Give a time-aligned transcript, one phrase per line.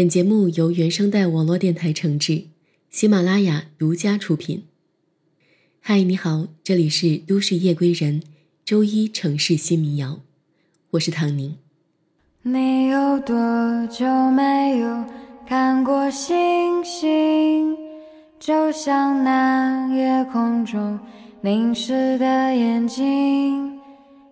[0.00, 2.44] 本节目由原声带网络电台承制，
[2.88, 4.64] 喜马拉雅独家出品。
[5.78, 8.22] 嗨，你好，这里是都市夜归人，
[8.64, 10.20] 周一城市新民谣，
[10.92, 11.54] 我是唐宁。
[12.40, 13.36] 你有多
[13.88, 15.04] 久没有
[15.46, 17.76] 看过星星？
[18.38, 20.98] 就像那夜空中
[21.42, 22.24] 凝视的
[22.56, 23.78] 眼睛，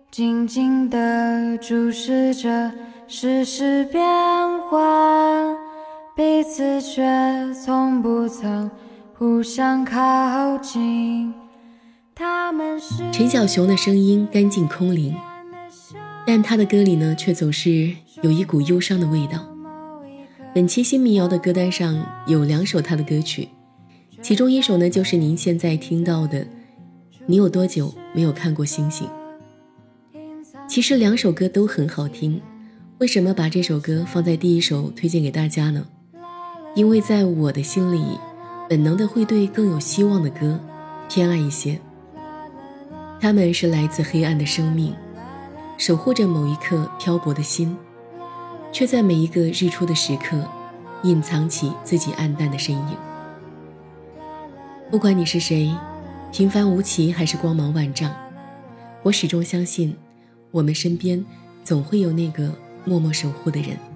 [0.09, 2.71] 静静地注视着
[3.11, 3.99] 世事变
[4.69, 5.57] 幻，
[6.15, 7.01] 彼此却
[7.55, 8.69] 从不曾
[9.17, 11.33] 互相靠近。
[12.13, 15.15] 他们是陈小熊的声音干净空灵，
[16.27, 17.91] 但他的歌里呢，却总是
[18.21, 19.43] 有一股忧伤的味道。
[20.53, 23.49] 本期新民谣的歌单上有两首他的歌曲。
[24.21, 26.41] 其中一首呢，就是您现在听到的
[27.25, 29.07] 《你有多久没有看过星星》。
[30.67, 32.39] 其实两首歌都很好听，
[32.99, 35.85] 为什么把这首歌放在第一首推荐给大家呢？
[36.75, 38.03] 因为在我的心里，
[38.67, 40.59] 本能的会对更有希望的歌
[41.07, 41.79] 偏爱一些。
[43.17, 44.93] 他们是来自黑暗的生命，
[45.77, 47.73] 守护着某一刻漂泊的心，
[48.73, 50.45] 却在每一个日出的时刻，
[51.03, 52.97] 隐藏起自己暗淡的身影。
[54.91, 55.73] 不管你是谁，
[56.33, 58.13] 平凡无奇还是光芒万丈，
[59.03, 59.95] 我始终相信，
[60.51, 61.25] 我们身边
[61.63, 62.53] 总会有那个
[62.89, 63.88] 默默守护的人。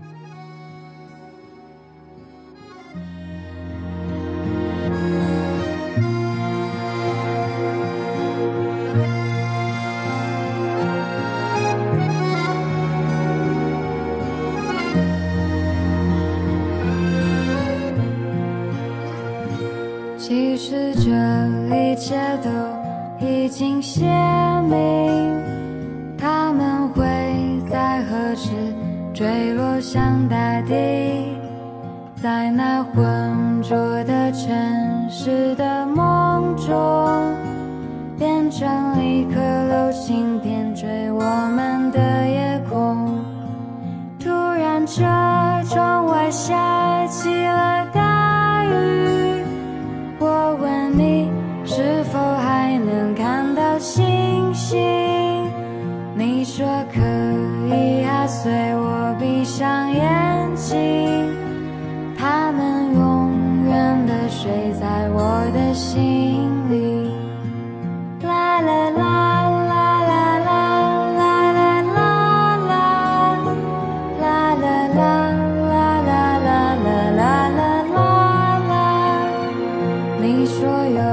[80.26, 80.56] 你说
[80.88, 81.04] 有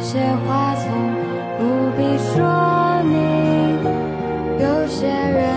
[0.00, 0.86] 些话从
[1.58, 3.12] 不必说你，
[4.62, 5.51] 有些人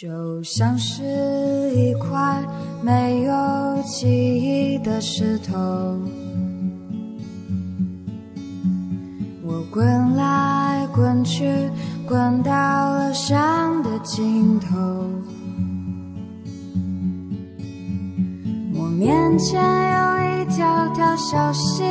[0.00, 1.02] 就像是
[1.74, 2.40] 一块
[2.82, 3.34] 没有
[3.82, 5.00] 记忆的。
[5.00, 5.56] 石头，
[9.42, 11.52] 我滚来滚去，
[12.06, 14.76] 滚到了山的尽头。
[18.76, 21.82] 我面前有一条条小溪，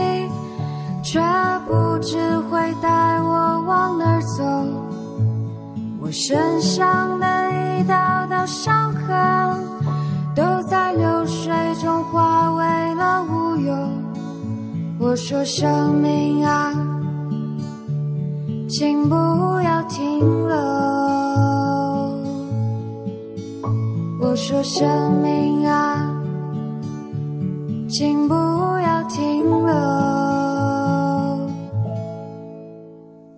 [1.04, 1.20] 却
[1.68, 4.46] 不知会带我往哪儿走。
[6.00, 7.26] 我身上的
[7.78, 9.64] 一道道伤痕，
[10.36, 13.76] 都在流水中化为了乌有。
[15.00, 16.74] 我说生命啊，
[18.68, 19.16] 请不
[19.62, 20.58] 要停留。
[24.20, 26.12] 我说生命啊，
[27.88, 29.74] 请不要停留。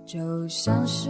[0.06, 1.10] 就像是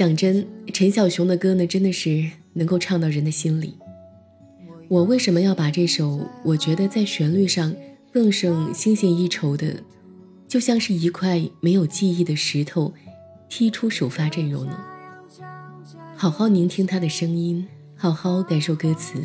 [0.00, 3.74] 讲真，陈小熊的歌呢，真的是能够唱到人的心里。
[4.88, 7.76] 我为什么要把这首我觉得在旋律上
[8.10, 9.82] 更胜星星一筹的，
[10.48, 12.94] 就像是一块没有记忆的石头，
[13.50, 14.82] 踢出首发阵容呢？
[16.16, 19.22] 好好聆听他的声音，好好感受歌词，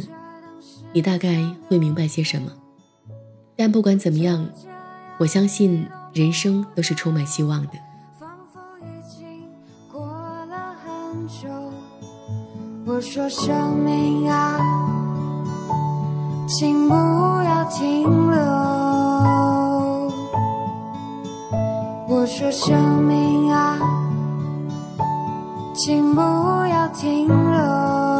[0.91, 2.51] 你大概会明白些什么。
[3.55, 4.49] 但不管怎么样，
[5.19, 7.71] 我相信人生都是充满希望的。
[12.95, 14.57] 我说生命啊，
[16.47, 18.39] 请不要停留。
[22.07, 23.77] 我说生命啊，
[25.73, 28.14] 请不要停留。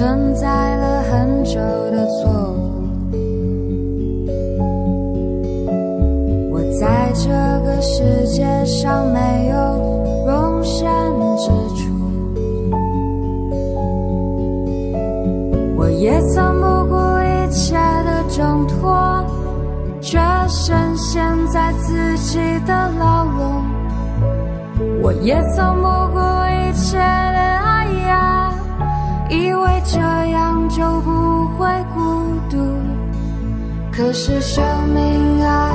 [0.00, 1.56] 存在了很久
[1.90, 3.12] 的错误，
[6.50, 7.28] 我在这
[7.66, 9.54] 个世界上没有
[10.26, 10.88] 容身
[11.36, 11.92] 之处，
[15.76, 19.22] 我也曾不顾一切的挣脱，
[20.00, 20.18] 却
[20.48, 23.62] 深陷在自己的牢笼，
[25.02, 25.82] 我也曾不
[26.14, 26.18] 顾
[26.48, 27.29] 一切。
[30.70, 32.00] 就不会孤
[32.48, 32.56] 独，
[33.90, 35.72] 可是生命啊，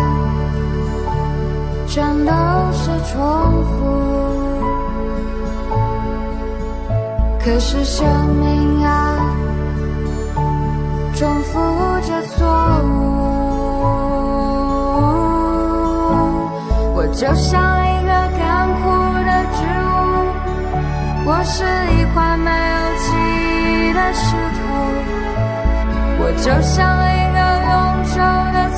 [1.86, 2.31] 全都
[2.71, 3.21] 是重
[3.65, 3.75] 复。
[7.44, 9.19] 可是生命啊，
[11.13, 11.59] 重复
[12.01, 12.47] 着错
[12.86, 12.88] 误。
[16.95, 18.09] 我就像一个
[18.39, 18.81] 干枯
[19.25, 19.94] 的植物，
[21.27, 22.56] 我是一块没有
[22.97, 23.36] 记忆。
[23.95, 24.36] 的石，
[26.37, 28.17] 就像一个永久
[28.53, 28.75] 的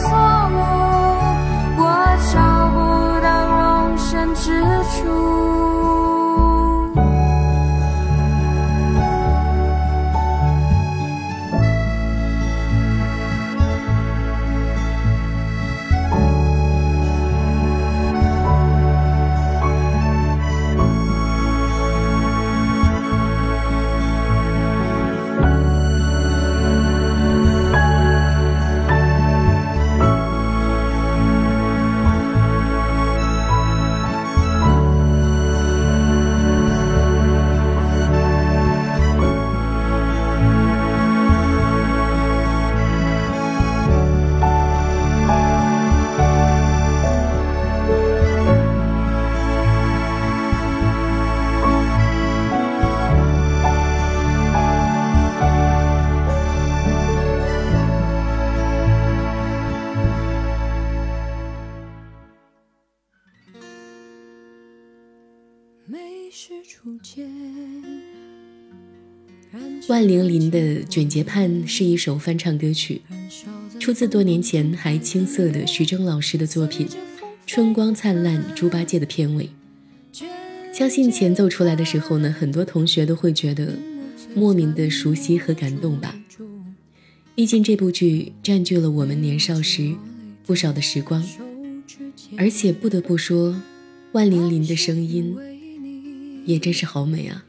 [69.87, 73.01] 万玲玲的《卷睫盼》是一首翻唱歌曲，
[73.79, 76.85] 出自多年前还青涩的徐峥老师的作品
[77.45, 79.49] 《春光灿烂猪八戒》的片尾。
[80.73, 83.73] 相信前奏出来的时候呢，很多同学都会觉得
[84.35, 86.15] 莫名的熟悉和感动吧。
[87.33, 89.95] 毕竟这部剧占据了我们年少时
[90.45, 91.23] 不少的时光，
[92.37, 93.59] 而且不得不说，
[94.11, 95.35] 万玲玲的声音
[96.47, 97.43] 也真是好美啊。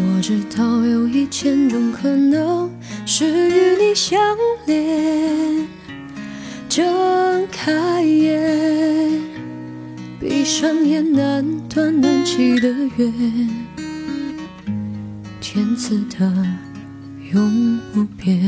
[0.00, 2.70] 我知道有一千种可能
[3.04, 4.20] 是与你相
[4.66, 5.66] 恋，
[6.68, 9.20] 睁开眼，
[10.20, 13.12] 闭上眼，难断难弃的约，
[15.40, 16.46] 天赐的
[17.32, 18.40] 永不变。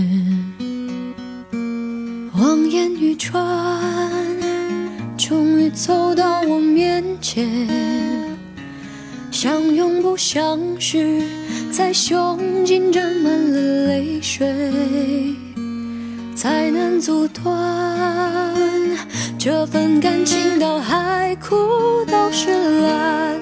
[2.34, 4.39] 望眼欲穿，
[5.30, 7.68] 终于走到我面前。
[9.30, 11.22] 相拥不相识，
[11.70, 14.52] 在胸襟沾满了泪水，
[16.34, 18.52] 才能阻断
[19.38, 21.54] 这份感情到海枯
[22.06, 22.50] 都是
[22.82, 23.40] 蓝。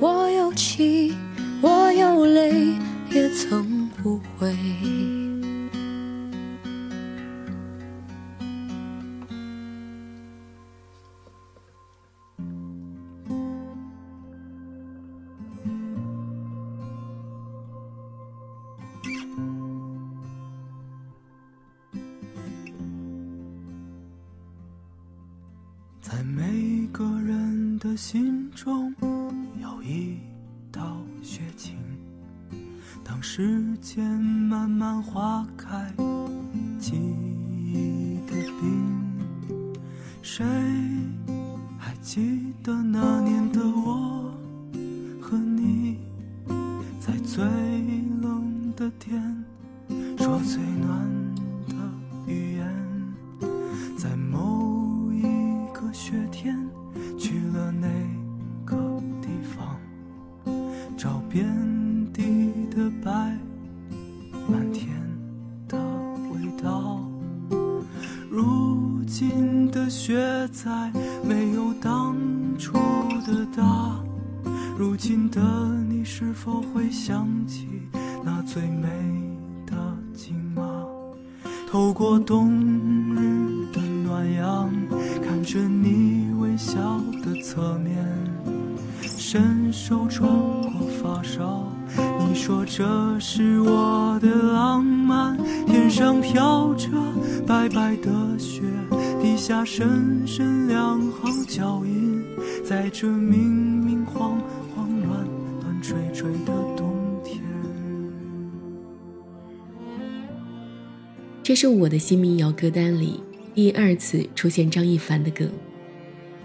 [0.00, 1.14] 我有气，
[1.62, 1.90] 我
[48.82, 49.44] 的天
[50.18, 51.01] 说最暖
[86.62, 86.78] 笑
[87.24, 87.96] 的侧面，
[89.02, 91.66] 伸手穿过发梢。
[92.20, 96.88] 你说这是我的浪漫，天上飘着
[97.44, 98.62] 白白的雪，
[99.20, 102.22] 地下深深两行脚印，
[102.64, 103.42] 在这明
[103.84, 104.38] 明晃
[104.72, 105.26] 晃乱
[105.62, 107.42] 乱吹吹的冬天。
[111.42, 113.20] 这是我的新民谣歌单里
[113.52, 115.44] 第二次出现张一凡的歌，《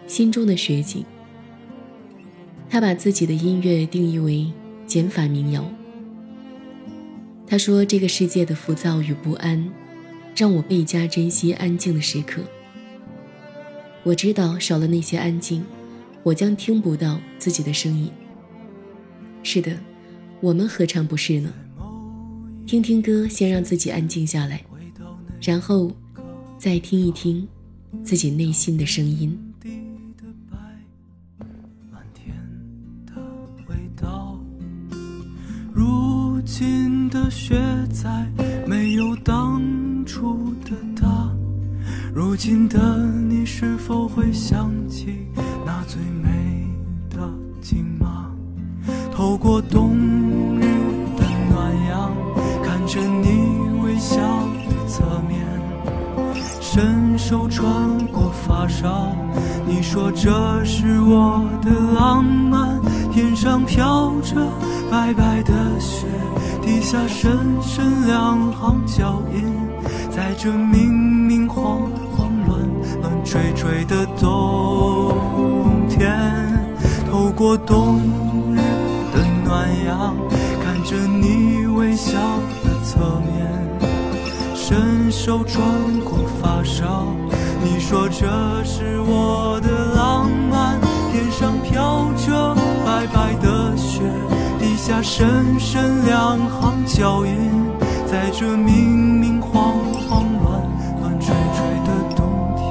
[0.07, 1.01] 心中的雪景》。
[2.69, 4.51] 他把自己的音乐定义为
[4.85, 5.69] 减法民谣。
[7.45, 9.71] 他说：“这个世界的浮躁与不安，
[10.35, 12.41] 让我倍加珍惜安静的时刻。
[14.03, 15.63] 我知道少了那些安静，
[16.23, 18.11] 我将听不到自己的声音。
[19.43, 19.77] 是的，
[20.41, 21.53] 我们何尝不是呢？
[22.65, 24.61] 听听歌，先让自己安静下来，
[25.41, 25.89] 然后
[26.57, 27.47] 再听一听
[28.03, 29.39] 自己内心的声音。”
[36.47, 37.61] 如今的雪
[37.91, 38.09] 再
[38.65, 39.61] 没有当
[40.05, 41.05] 初的大，
[42.15, 45.27] 如今的你是否会想起
[45.65, 46.65] 那最美
[47.09, 47.29] 的
[47.61, 48.31] 景马？
[49.11, 49.93] 透过冬
[50.57, 50.61] 日
[51.17, 52.13] 的暖阳，
[52.63, 54.17] 看着你微笑
[54.69, 55.45] 的侧面，
[56.61, 57.67] 伸手穿
[58.07, 59.13] 过发梢，
[59.67, 62.79] 你说这是我的浪漫，
[63.17, 64.35] 天上飘着。
[64.91, 66.05] 白白的雪，
[66.61, 69.43] 地下深深两行脚印，
[70.11, 71.79] 在这明明晃
[72.15, 72.59] 晃乱
[73.01, 75.15] 乱吹吹的冬
[75.89, 76.15] 天，
[77.09, 77.99] 透过冬
[78.53, 78.57] 日
[79.11, 80.15] 的暖阳，
[80.63, 82.13] 看着你微笑
[82.63, 83.49] 的侧面，
[84.53, 85.65] 伸手穿
[86.01, 87.07] 过发梢，
[87.63, 90.79] 你说这是我的浪漫，
[91.37, 94.01] 上飘着白白的雪。
[94.57, 97.37] 地下深深两行脚印，
[98.07, 100.63] 在这明明晃晃乱
[100.99, 102.25] 乱吹吹的冬
[102.55, 102.65] 天，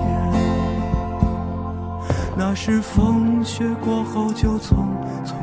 [2.37, 4.75] 那是风雪过后就匆
[5.25, 5.35] 匆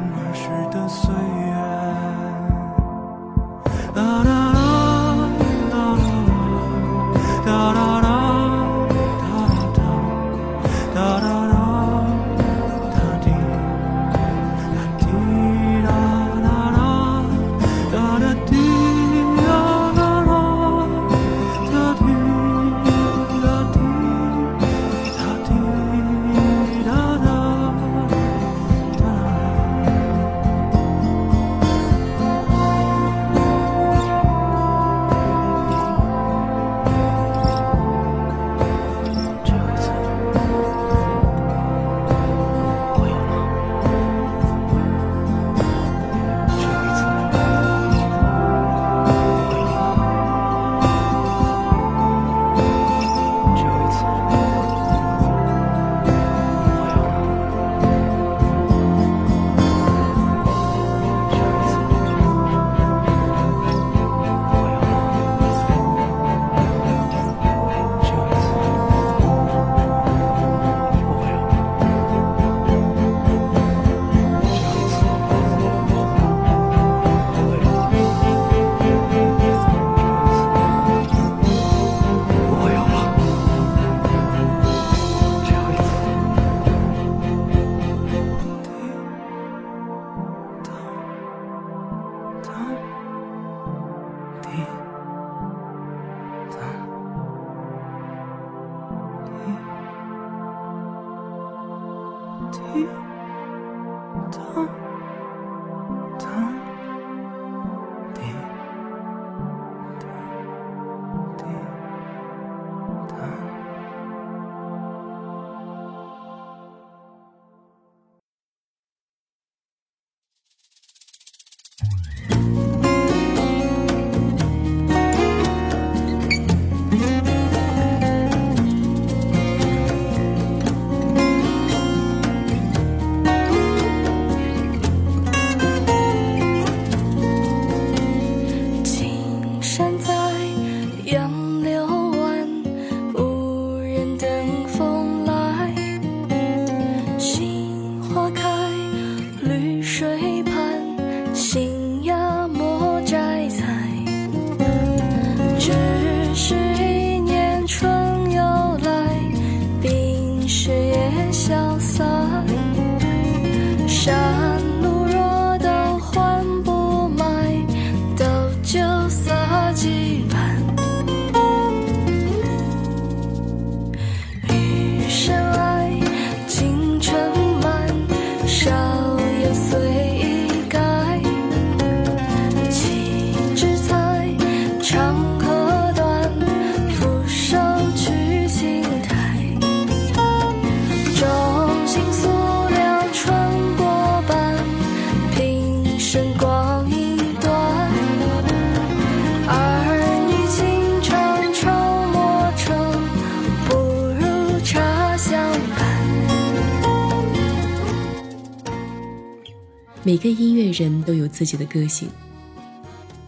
[210.06, 212.10] 每个音乐人都有自己的个性，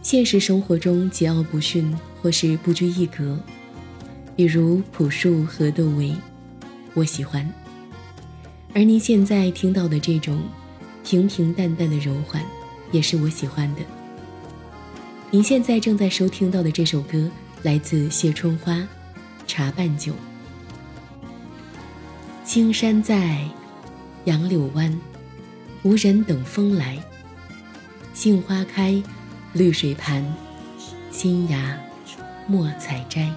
[0.02, 3.40] 现实生活中桀骜不驯或是不拘一格，
[4.36, 6.14] 比如朴树和窦唯，
[6.92, 7.50] 我喜欢。
[8.74, 10.42] 而您现在听到的这种
[11.02, 12.44] 平平淡淡的柔缓，
[12.92, 13.80] 也是我喜欢的。
[15.30, 17.30] 您现在正在收听到的这首歌
[17.62, 18.74] 来自谢春花，
[19.46, 20.12] 《茶半酒》。
[22.44, 23.48] 青山在，
[24.26, 24.94] 杨柳湾。
[25.86, 26.98] 无人等风来，
[28.12, 29.00] 杏花开，
[29.52, 30.20] 绿水盘，
[31.12, 31.78] 新芽
[32.48, 33.30] 莫采摘。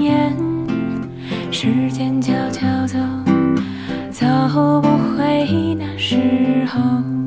[0.00, 0.36] 言
[1.50, 2.98] 时间悄悄走
[4.10, 4.26] 走
[4.80, 7.21] 不回那时候。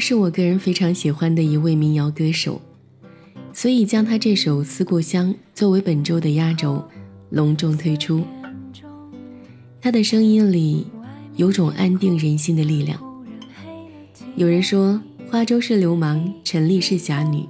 [0.00, 2.60] 是我个人非常喜欢的一位民谣歌手，
[3.52, 6.84] 所以将他这首《思故乡》作为本周的压轴，
[7.30, 8.24] 隆重推出。
[9.80, 10.86] 他的声音里
[11.36, 13.00] 有种安定人心的力量。
[14.34, 17.46] 有人说花粥是流氓，陈丽是侠女，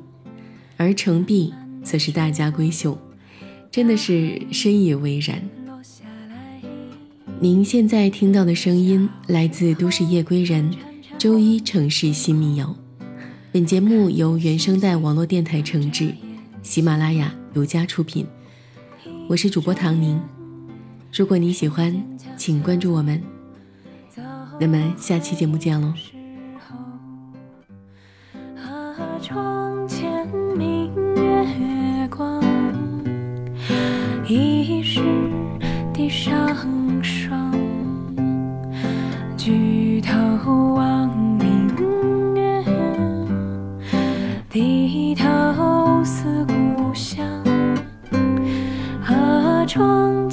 [0.77, 2.99] 而程璧则是大家闺秀，
[3.71, 5.43] 真的是深以为然。
[7.41, 10.71] 您现在听到的声音来自都市夜归人。
[11.27, 12.73] 周一城市新民谣，
[13.51, 16.15] 本节目由原声带网络电台承制，
[16.63, 18.25] 喜马拉雅独家出品。
[19.29, 20.23] 我是主播唐宁，
[21.13, 22.01] 如果你喜欢，
[22.37, 23.21] 请关注我们。
[24.61, 25.93] 那么下期节目见喽。
[29.21, 32.41] 窗前明月光，
[34.29, 35.01] 疑是
[35.93, 36.55] 地上
[37.03, 37.53] 霜。
[39.37, 40.15] 举头
[40.75, 40.96] 望
[49.77, 50.26] 窗。